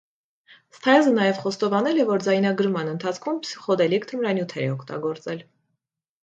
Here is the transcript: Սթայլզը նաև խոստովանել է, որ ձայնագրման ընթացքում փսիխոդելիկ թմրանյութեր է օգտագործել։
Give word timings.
Սթայլզը 0.75 1.11
նաև 1.17 1.41
խոստովանել 1.43 2.01
է, 2.03 2.05
որ 2.11 2.25
ձայնագրման 2.27 2.89
ընթացքում 2.95 3.37
փսիխոդելիկ 3.45 4.09
թմրանյութեր 4.13 4.65
է 4.65 4.67
օգտագործել։ 4.79 5.47